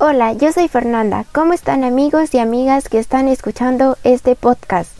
[0.00, 1.24] Hola, yo soy Fernanda.
[1.32, 4.90] ¿Cómo están amigos y amigas que están escuchando este podcast?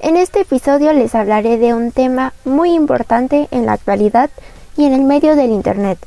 [0.00, 4.28] En este episodio les hablaré de un tema muy importante en la actualidad
[4.76, 5.98] y en el medio del Internet.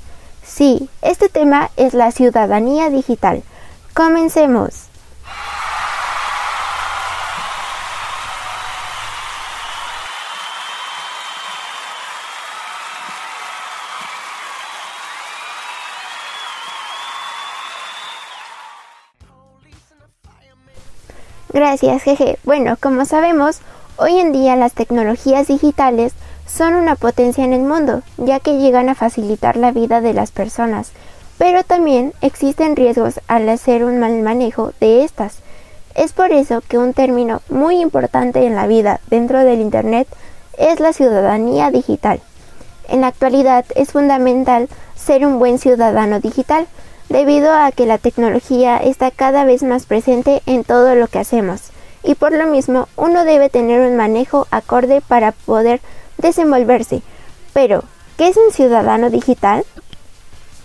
[0.44, 3.42] Sí, este tema es la ciudadanía digital.
[3.96, 4.89] Comencemos.
[21.52, 22.38] Gracias, jeje.
[22.44, 23.60] Bueno, como sabemos,
[23.98, 26.14] hoy en día las tecnologías digitales
[26.46, 30.30] son una potencia en el mundo, ya que llegan a facilitar la vida de las
[30.30, 30.92] personas,
[31.40, 35.38] pero también existen riesgos al hacer un mal manejo de estas.
[35.96, 40.08] Es por eso que un término muy importante en la vida dentro del Internet
[40.56, 42.22] es la ciudadanía digital.
[42.88, 46.68] En la actualidad es fundamental ser un buen ciudadano digital,
[47.10, 51.72] debido a que la tecnología está cada vez más presente en todo lo que hacemos
[52.04, 55.82] y por lo mismo uno debe tener un manejo acorde para poder
[56.18, 57.02] desenvolverse.
[57.54, 57.84] Pero,
[58.18, 59.66] ¿qué es un ciudadano digital?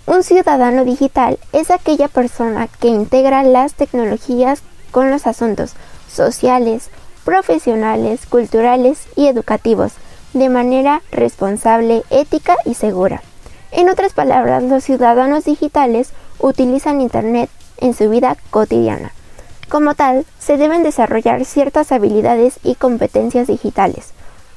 [0.07, 5.73] Un ciudadano digital es aquella persona que integra las tecnologías con los asuntos
[6.13, 6.91] sociales,
[7.25, 9.93] profesionales, culturales y educativos
[10.35, 13.23] de manera responsable, ética y segura.
[13.71, 19.13] En otras palabras, los ciudadanos digitales utilizan Internet en su vida cotidiana.
[19.69, 24.13] Como tal, se deben desarrollar ciertas habilidades y competencias digitales.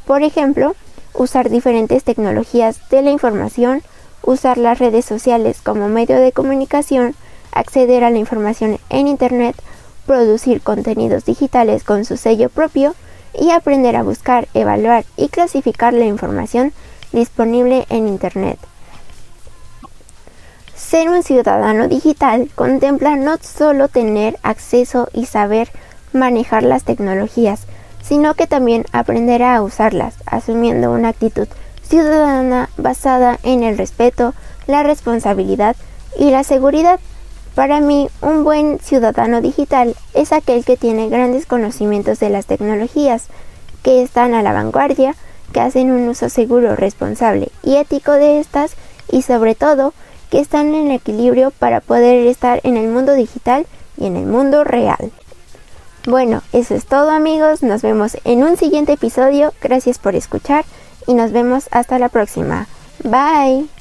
[0.05, 0.75] Por ejemplo,
[1.13, 3.81] usar diferentes tecnologías de la información,
[4.21, 7.15] usar las redes sociales como medio de comunicación,
[7.51, 9.55] acceder a la información en Internet,
[10.05, 12.95] producir contenidos digitales con su sello propio
[13.33, 16.73] y aprender a buscar, evaluar y clasificar la información
[17.11, 18.59] disponible en Internet.
[20.89, 25.69] Ser un ciudadano digital contempla no solo tener acceso y saber
[26.13, 27.63] manejar las tecnologías,
[28.01, 31.49] sino que también aprender a usarlas, asumiendo una actitud
[31.81, 34.33] ciudadana basada en el respeto,
[34.65, 35.75] la responsabilidad
[36.17, 37.01] y la seguridad.
[37.53, 43.25] Para mí, un buen ciudadano digital es aquel que tiene grandes conocimientos de las tecnologías,
[43.83, 45.15] que están a la vanguardia,
[45.51, 48.71] que hacen un uso seguro, responsable y ético de estas
[49.11, 49.93] y sobre todo
[50.29, 53.65] que están en equilibrio para poder estar en el mundo digital
[53.97, 55.11] y en el mundo real.
[56.05, 60.63] Bueno, eso es todo amigos, nos vemos en un siguiente episodio, gracias por escuchar
[61.05, 62.67] y nos vemos hasta la próxima.
[63.03, 63.76] Bye.